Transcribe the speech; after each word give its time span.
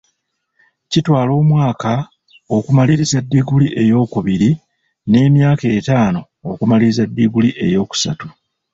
Kitwala 0.91 1.31
omwaka 1.41 1.91
okumaliriza 2.55 3.19
diguli 3.31 3.67
eyokubiri 3.81 4.49
n'emyaka 5.09 5.65
etaano 5.77 6.19
okumaliriza 6.51 7.03
diguli 7.17 7.49
eyokusatu. 7.65 8.27